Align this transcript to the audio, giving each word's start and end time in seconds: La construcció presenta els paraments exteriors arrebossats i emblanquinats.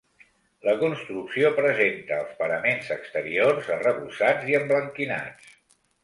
La 0.67 0.73
construcció 0.83 1.49
presenta 1.57 2.15
els 2.23 2.31
paraments 2.39 2.89
exteriors 2.95 3.69
arrebossats 3.75 4.49
i 4.53 4.57
emblanquinats. 4.61 5.53